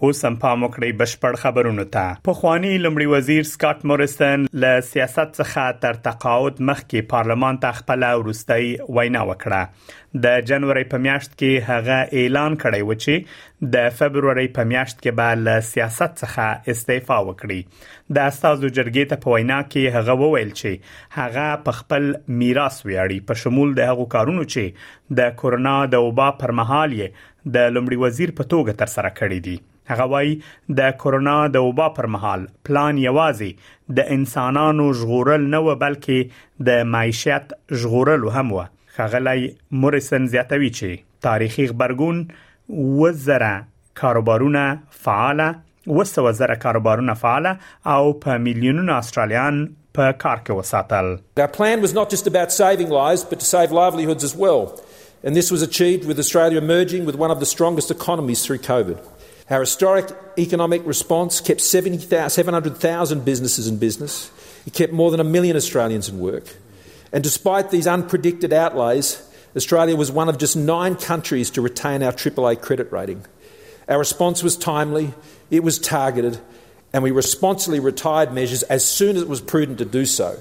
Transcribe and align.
اوس 0.07 0.19
هم 0.25 0.35
پام 0.41 0.61
وکړئ 0.63 0.91
بشپړ 0.99 1.35
خبرونه 1.39 1.83
ته 1.93 2.11
په 2.27 2.35
خواني 2.41 2.69
لمړي 2.83 3.07
وزیر 3.13 3.47
سکاټ 3.47 3.81
مورستن 3.91 4.43
له 4.63 4.83
سیاست 4.89 5.31
څخه 5.39 5.73
تر 5.85 5.97
تقاعد 6.05 6.59
مخکې 6.69 7.07
پارلمان 7.13 7.57
ته 7.65 7.79
خپل 7.79 8.03
ورستۍ 8.19 8.69
وینا 8.97 9.23
وکړه 9.29 10.21
د 10.25 10.37
جنوري 10.51 10.83
په 10.93 11.03
میاشت 11.07 11.33
کې 11.33 11.65
هغه 11.71 11.97
اعلان 12.21 12.55
کړی 12.61 12.87
و 12.87 13.01
چې 13.01 13.67
د 13.75 13.89
فبروري 13.97 14.45
په 14.59 14.69
میاشت 14.71 14.95
کې 15.01 15.19
به 15.19 15.43
له 15.49 15.63
سیاست 15.71 16.15
څخه 16.23 16.73
استعفا 16.75 17.17
وکړي 17.25 18.13
د 18.19 18.29
استادو 18.31 18.69
جرګې 18.77 19.15
ته 19.15 19.23
په 19.25 19.35
وینا 19.39 19.57
کې 19.65 19.95
هغه 19.95 20.15
وویل 20.23 20.53
چې 20.53 21.17
هغه 21.19 21.51
په 21.67 21.81
خپل 21.81 22.05
میراث 22.05 22.77
ویاړي 22.85 23.33
په 23.33 23.41
شمول 23.43 23.75
د 23.81 23.91
هغو 23.91 24.07
کارونو 24.17 24.47
چې 24.55 25.19
د 25.21 25.35
کورونا 25.43 25.75
د 25.97 26.07
وبا 26.07 26.29
پر 26.45 26.55
مهال 26.61 26.97
یې 26.99 27.27
د 27.59 27.69
لمړي 27.77 28.05
وزیر 28.07 28.33
په 28.41 28.49
توګه 28.55 28.83
تر 28.83 28.93
سره 28.95 29.13
کړی 29.19 29.49
دی 29.49 29.57
هغه 29.91 30.05
وای 30.13 30.33
د 30.79 30.91
کورونا 31.03 31.35
د 31.53 31.63
وبا 31.67 31.85
پر 31.99 32.07
مهال 32.15 32.43
پلان 32.69 32.99
یوازې 33.03 33.95
د 33.99 34.11
انسانانو 34.17 34.85
ژغورل 34.99 35.47
نه 35.53 35.61
و 35.69 35.77
بلکې 35.85 36.67
د 36.69 36.89
معیشت 36.97 37.55
ژغورل 37.83 38.27
هم 38.35 38.51
و 38.59 38.67
خغلی 38.97 39.47
مورسن 39.85 40.27
زیاتوي 40.35 40.69
چې 40.77 41.03
تاریخي 41.29 41.65
خبرګون 41.71 42.93
وزره 43.01 43.51
کاروبارونه 44.03 44.63
فعاله 45.07 45.99
وسو 45.99 46.25
وزره 46.29 46.59
کاروبارونه 46.67 47.17
فعاله 47.23 47.97
او 47.97 48.13
په 48.27 48.37
میلیونونو 48.47 48.97
استرالیان 48.99 49.61
په 49.99 50.11
کار 50.25 50.43
کې 50.47 50.63
وساتل 50.63 51.11
Our 51.47 51.53
plan 51.59 51.85
was 51.87 51.97
not 52.01 52.13
just 52.17 52.31
about 52.33 52.57
saving 52.61 52.95
lives 53.01 53.25
but 53.33 53.43
to 53.45 53.51
save 53.55 53.77
livelihoods 53.83 54.29
as 54.29 54.37
well 54.45 54.65
and 55.29 55.39
this 55.39 55.51
was 55.55 55.63
achieved 55.69 56.09
with 56.09 56.23
Australia 56.25 56.63
emerging 56.67 57.07
with 57.09 57.17
one 57.25 57.33
of 57.35 57.39
the 57.45 57.53
strongest 57.55 57.93
economies 58.01 58.43
through 58.45 58.59
COVID 58.67 59.09
Our 59.49 59.61
historic 59.61 60.05
economic 60.37 60.85
response 60.85 61.41
kept 61.41 61.61
700,000 61.61 63.25
businesses 63.25 63.67
in 63.67 63.77
business. 63.79 64.29
It 64.67 64.73
kept 64.73 64.93
more 64.93 65.09
than 65.09 65.19
a 65.19 65.23
million 65.23 65.57
Australians 65.57 66.07
in 66.07 66.19
work. 66.19 66.43
And 67.11 67.23
despite 67.23 67.71
these 67.71 67.87
unpredicted 67.87 68.53
outlays, 68.53 69.19
Australia 69.55 69.95
was 69.95 70.11
one 70.11 70.29
of 70.29 70.37
just 70.37 70.55
nine 70.55 70.95
countries 70.97 71.49
to 71.51 71.61
retain 71.61 72.03
our 72.03 72.11
AAA 72.11 72.61
credit 72.61 72.91
rating. 72.91 73.25
Our 73.87 73.97
response 73.97 74.43
was 74.43 74.55
timely, 74.55 75.15
it 75.49 75.63
was 75.63 75.79
targeted, 75.79 76.37
and 76.93 77.01
we 77.01 77.09
responsibly 77.09 77.79
retired 77.79 78.31
measures 78.31 78.61
as 78.63 78.85
soon 78.85 79.15
as 79.15 79.23
it 79.23 79.27
was 79.27 79.41
prudent 79.41 79.79
to 79.79 79.85
do 79.85 80.05
so. 80.05 80.39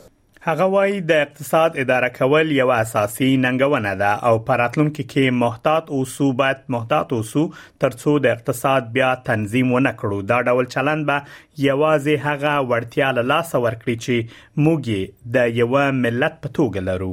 هغه 0.49 0.67
وایي 0.73 1.01
د 1.09 1.19
اقتصاد 1.23 1.75
اداره 1.81 2.09
کول 2.19 2.53
یو 2.59 2.67
اساسي 2.75 3.27
ننګونه 3.41 3.91
ده 4.03 4.13
او 4.29 4.39
پراتلونکو 4.51 5.05
کې 5.11 5.35
محتاط 5.41 5.91
اوسو 5.97 6.29
باید 6.39 6.63
محتاط 6.75 7.13
اوسو 7.17 7.43
ترڅو 7.85 8.15
د 8.27 8.37
اقتصاد 8.39 8.87
بیا 8.95 9.11
تنظیم 9.27 9.75
ونه 9.79 10.23
دا 10.31 10.39
ډول 10.49 10.71
چلند 10.77 11.09
به 11.11 11.27
یوازې 11.67 12.25
هغه 12.29 12.55
ورتیا 12.73 13.11
له 13.19 13.27
لاس 13.35 13.53
ورکړي 13.59 14.07
چې 14.07 14.41
موږ 14.65 15.37
د 15.37 15.55
یو 15.61 15.83
ملت 16.01 16.41
په 16.47 16.55
توګه 16.61 16.89
لرو 16.89 17.13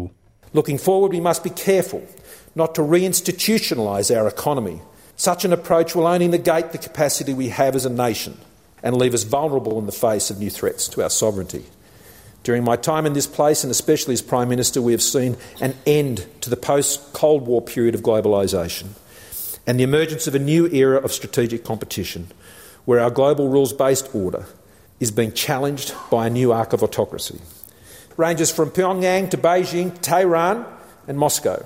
Looking 0.58 0.78
forward, 0.88 1.16
we 1.20 1.24
must 1.30 1.44
be 1.52 1.56
careful 1.66 2.04
not 2.66 2.78
to 2.80 2.84
reinstitutionalize 2.98 4.12
our 4.20 4.30
economy. 4.36 4.78
Such 5.30 5.48
an 5.50 5.58
approach 5.62 5.96
will 6.00 6.08
only 6.16 6.30
negate 6.38 6.72
the 6.76 6.82
capacity 6.92 7.36
we 7.46 7.50
have 7.62 7.82
as 7.84 7.90
a 7.94 7.98
nation 8.02 8.40
and 8.84 9.04
leave 9.06 9.20
us 9.24 9.28
vulnerable 9.40 9.78
in 9.86 9.92
the 9.94 10.00
face 10.08 10.32
of 10.34 10.44
new 10.46 10.58
threats 10.60 10.94
to 10.96 11.04
our 11.08 11.14
sovereignty. 11.24 11.64
During 12.46 12.64
my 12.64 12.76
time 12.76 13.08
in 13.08 13.14
this 13.14 13.26
place, 13.26 13.64
and 13.64 13.72
especially 13.72 14.14
as 14.14 14.22
Prime 14.22 14.50
Minister, 14.50 14.80
we 14.80 14.92
have 14.92 15.02
seen 15.02 15.36
an 15.62 15.74
end 15.88 16.28
to 16.42 16.50
the 16.52 16.56
post 16.56 17.12
Cold 17.12 17.48
War 17.48 17.60
period 17.60 17.96
of 17.96 18.02
globalisation 18.02 18.90
and 19.66 19.80
the 19.80 19.84
emergence 19.84 20.28
of 20.28 20.36
a 20.36 20.40
new 20.52 20.68
era 20.68 21.00
of 21.02 21.12
strategic 21.12 21.64
competition 21.64 22.28
where 22.86 23.00
our 23.00 23.10
global 23.10 23.50
rules 23.50 23.74
based 23.74 24.14
order 24.14 24.46
is 25.00 25.10
being 25.10 25.32
challenged 25.32 25.96
by 26.12 26.28
a 26.28 26.30
new 26.30 26.52
arc 26.54 26.72
of 26.72 26.84
autocracy. 26.84 27.40
It 28.12 28.16
ranges 28.16 28.52
from 28.52 28.70
Pyongyang 28.70 29.32
to 29.32 29.38
Beijing, 29.38 29.90
Tehran, 30.10 30.58
and 31.08 31.18
Moscow. 31.26 31.64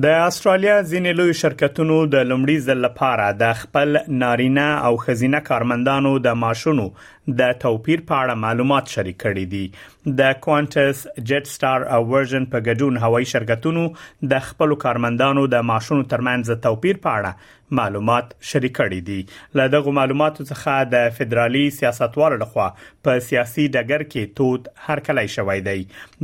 د 0.00 0.06
استرالیا 0.26 0.78
ځینې 0.82 1.32
شرکتونو 1.40 1.96
د 2.12 2.16
لمړي 2.30 2.56
ځل 2.68 2.78
لپاره 2.84 3.26
د 3.42 3.52
خپل 3.58 3.98
نارینه 4.22 4.64
او 4.86 4.96
خزینه 5.02 5.40
کارمندانو 5.48 6.14
د 6.24 6.34
ماشونو 6.44 6.86
د 7.28 7.52
توپیر 7.64 8.00
په 8.10 8.20
اړه 8.24 8.38
معلومات 8.44 8.90
شریک 8.94 9.18
کړي 9.24 9.44
دي 9.56 10.16
د 10.20 10.38
کوانټس 10.46 11.02
جټ 11.30 11.46
سټار 11.52 11.86
او 11.96 12.00
ورژن 12.14 12.46
په 12.54 12.64
ګډون 12.68 12.98
هوایي 13.04 13.30
شرکتونو 13.34 13.84
د 14.32 14.46
خپل 14.48 14.74
کارمندانو 14.86 15.44
د 15.54 15.68
معاشونو 15.72 16.08
ترمنځ 16.14 16.58
توپیر 16.66 16.98
په 17.06 17.14
اړه 17.20 17.52
معلومات 17.78 18.34
شریک 18.48 18.74
کړي 18.78 18.98
دي 19.06 19.16
له 19.60 19.70
دغه 19.76 19.92
معلوماتو 19.98 20.44
څخه 20.50 20.74
د 20.94 21.14
فدرالي 21.20 21.62
سیاستوالو 21.78 22.36
لخوا 22.42 22.66
په 22.80 23.24
سیاسي 23.28 23.64
ډګر 23.76 24.04
کې 24.10 24.36
توت 24.40 24.68
هرکلی 24.88 25.26
شوی 25.36 25.58
دی 25.68 25.78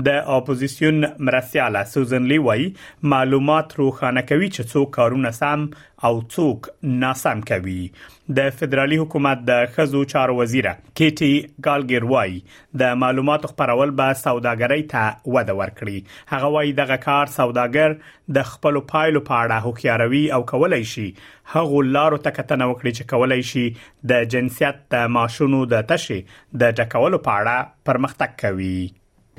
د 0.08 0.20
اپوزيشن 0.36 1.00
مرسیاله 1.30 1.84
سوزن 1.94 2.28
لی 2.34 2.38
وای 2.48 2.68
معلومات 3.14 3.74
روښانه 3.80 4.26
کوي 4.32 4.52
چې 4.56 4.72
څو 4.74 4.92
کارونه 4.98 5.34
سم 5.40 5.66
او 6.08 6.20
څوک 6.34 6.68
ناسم 7.02 7.40
کوي 7.48 7.78
د 8.38 8.52
فدرالي 8.58 8.96
حکومت 9.00 9.42
د 9.50 9.66
خزو 9.74 10.02
چارو 10.12 10.36
وزیره 10.38 10.72
کیټي 11.00 11.32
ګالګیر 11.66 12.06
وای 12.12 12.36
د 12.82 12.94
معلوماتو 13.02 13.50
خبرول 13.52 13.92
به 14.00 14.14
سوداګرۍ 14.22 14.86
ته 14.92 15.34
وده 15.36 15.56
ورکړي 15.60 16.32
هغه 16.32 16.52
وای 16.56 16.72
دغه 16.80 16.98
کار 17.06 17.32
سوداګر 17.36 17.96
د 18.38 18.48
خپل 18.52 18.80
پایلو 18.94 19.24
په 19.30 19.40
اړه 19.40 19.58
هوښیاروي 19.66 20.22
او 20.38 20.42
کولای 20.54 20.82
شي 20.94 21.06
هغه 21.56 21.82
لارو 21.98 22.22
ته 22.28 22.36
کتنه 22.40 22.70
وکړي 22.72 22.96
چې 23.00 23.10
کولای 23.14 23.42
شي 23.52 23.66
د 24.14 24.28
جنسیت 24.36 24.82
د 24.96 25.12
ماشونو 25.18 25.64
د 25.74 25.88
تشي 25.94 26.20
د 26.64 26.78
ټکولو 26.82 27.22
په 27.28 27.40
اړه 27.42 27.88
پرمختګ 27.90 28.40
کوي 28.44 28.76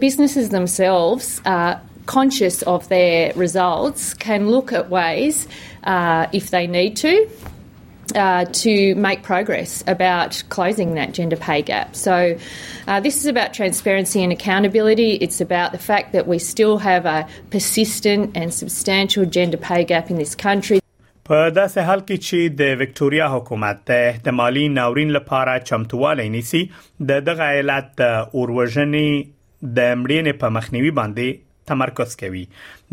businesses 0.04 0.46
themselves 0.52 1.28
are 1.54 1.72
conscious 2.06 2.62
of 2.64 2.88
their 2.90 3.34
results 3.36 4.14
can 4.14 4.50
look 4.50 4.72
at 4.74 4.90
ways, 4.90 5.48
uh, 5.84 6.28
if 6.32 6.50
they 6.50 6.68
need 6.68 6.96
to, 6.98 7.28
uh, 8.16 8.46
to 8.52 8.96
make 8.96 9.24
progress 9.24 9.84
about 9.88 10.44
closing 10.50 10.96
that 10.96 11.14
gender 11.14 11.36
pay 11.38 11.62
gap. 11.62 11.96
So, 11.96 12.36
uh, 12.88 13.00
this 13.00 13.18
is 13.18 13.26
about 13.26 13.54
transparency 13.54 14.24
and 14.24 14.32
accountability. 14.32 15.12
It's 15.22 15.42
about 15.42 15.72
the 15.72 15.78
fact 15.90 16.14
that 16.14 16.28
we 16.28 16.40
still 16.40 16.78
have 16.80 17.06
a 17.06 17.26
persistent 17.50 18.36
and 18.36 18.54
substantial 18.54 19.26
gender 19.26 19.58
pay 19.58 19.84
gap 19.84 20.10
in 20.10 20.18
this 20.18 20.36
country. 20.36 20.80
په 21.32 21.42
داسې 21.56 21.80
حال 21.88 22.00
کې 22.08 22.18
چې 22.28 22.56
د 22.62 22.80
وکټوريا 22.80 23.26
حکومت 23.34 23.82
ته 23.90 24.08
احتمالي 24.14 24.64
ناورین 24.78 25.12
لپاره 25.18 25.54
چمتووالی 25.70 26.26
نیسی 26.36 26.62
د 27.12 27.22
دغه 27.28 27.50
ایالت 27.58 28.02
اورورژنې 28.06 29.12
د 29.78 29.94
مړینې 30.00 30.34
په 30.44 30.50
مخنیوي 30.56 30.92
باندې 31.00 31.30
تمرکز 31.70 32.16
کوي 32.22 32.44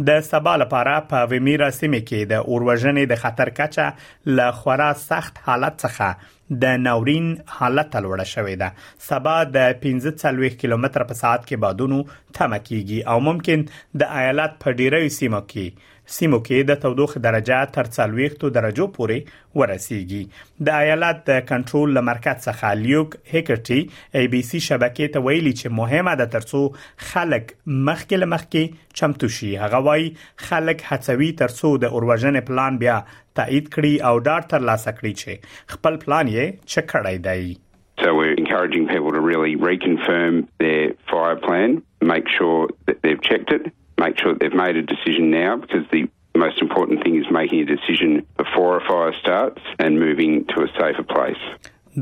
د 0.08 0.20
سبا 0.30 0.54
لپاره 0.62 0.96
په 1.12 1.28
ویمیرا 1.34 1.68
سیمه 1.76 2.00
کې 2.08 2.32
د 2.32 2.42
اوروژنې 2.46 3.10
د 3.12 3.20
خطر 3.22 3.52
کچه 3.60 4.34
له 4.40 4.48
خورا 4.60 4.88
سخت 5.04 5.40
حالت 5.46 5.78
څخه 5.84 6.58
د 6.64 6.78
ناورین 6.84 7.28
حالت 7.56 7.96
لوړه 8.04 8.26
شوې 8.34 8.56
ده 8.62 8.88
سبا 9.08 9.36
د 9.56 9.80
15 9.86 10.58
کیلومتر 10.62 11.06
په 11.10 11.20
ساعت 11.22 11.46
کې 11.48 11.64
بادونو 11.66 12.00
تمکیږي 12.12 13.00
او 13.12 13.18
ممکن 13.30 13.66
د 14.04 14.12
ایالت 14.22 14.58
په 14.64 14.76
ډیرو 14.82 15.02
سیمو 15.18 15.42
کې 15.52 15.96
سیمو 16.16 16.36
کې 16.44 16.68
د 16.68 16.78
تودوخه 16.82 17.20
درجه 17.24 17.66
تر 17.72 17.88
40 17.94 18.44
درجو 18.58 18.84
پورې 18.96 19.32
ورسیږي 19.60 20.20
د 20.68 20.76
ایالات 20.84 21.18
د 21.30 21.40
کنټرول 21.50 21.92
لمرکز 21.98 22.38
څخه 22.44 22.78
لیوک 22.84 23.16
هیکټي 23.32 23.80
ای 24.20 24.30
بي 24.34 24.40
سي 24.50 24.60
شبکې 24.68 25.12
ته 25.16 25.24
ویلي 25.26 25.52
چې 25.58 25.76
مهمه 25.80 26.14
ده 26.20 26.26
ترڅو 26.36 26.62
خلک 27.10 27.52
مخکې 27.72 28.22
لمخکې 28.22 28.98
چمتو 29.02 29.30
شي 29.38 29.50
هغه 29.64 29.82
وای 29.88 30.08
خلک 30.48 30.84
هڅوي 30.92 31.30
ترڅو 31.42 31.72
د 31.84 31.96
اوروژن 31.98 32.40
پلان 32.50 32.80
بیا 32.84 32.96
تایید 33.42 33.70
کړي 33.76 33.94
او 34.10 34.14
ډاټ 34.20 34.52
تر 34.54 34.66
لاسه 34.70 34.96
کړي 35.00 35.24
چې 35.24 35.74
خپل 35.76 35.98
پلان 36.06 36.30
یې 36.36 36.70
چک 36.76 36.92
کړی 36.98 37.26
دی 37.30 37.56
So 38.00 38.10
we're 38.16 38.34
encouraging 38.40 38.84
people 38.88 39.14
to 39.14 39.20
really 39.28 39.54
reconfirm 39.68 40.36
their 40.62 40.82
fire 41.12 41.38
plan, 41.46 41.72
make 42.10 42.28
sure 42.34 42.68
that 42.90 43.00
they've 43.06 43.24
checked 43.28 43.50
it 43.56 43.66
make 43.98 44.18
sure 44.18 44.32
that 44.32 44.40
they've 44.40 44.52
made 44.54 44.76
a 44.76 44.82
decision 44.82 45.30
now 45.30 45.56
because 45.56 45.84
the 45.92 46.08
most 46.36 46.62
important 46.62 47.02
thing 47.02 47.16
is 47.16 47.26
making 47.30 47.60
a 47.60 47.64
decision 47.64 48.24
before 48.36 48.78
a 48.78 48.80
fire 48.86 49.12
starts 49.20 49.60
and 49.78 49.98
moving 49.98 50.44
to 50.46 50.62
a 50.62 50.68
safer 50.78 51.02
place. 51.02 51.36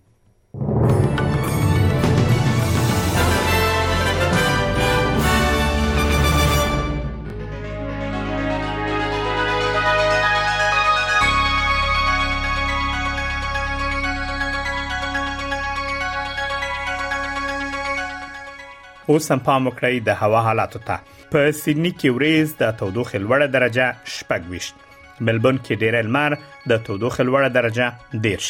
اوس 19.10 19.28
هم 19.32 19.40
پام 19.46 19.68
وکړئ 19.68 20.00
د 20.08 20.18
هوا 20.24 20.42
حالاتو 20.48 20.80
ته 20.88 20.96
په 21.30 21.52
سېډني 21.60 21.92
کې 21.94 22.18
وريز 22.18 22.52
د 22.58 22.74
تودوخې 22.82 23.22
لوړه 23.22 23.48
درجه 23.56 23.86
شپږ 24.16 24.52
وشت 24.52 24.84
ملبون 25.30 25.58
کې 25.62 25.80
ډیر 25.84 25.96
المر 26.02 26.36
د 26.72 26.84
تودوخې 26.90 27.26
لوړه 27.30 27.50
درجه 27.56 28.22
دیرش 28.26 28.50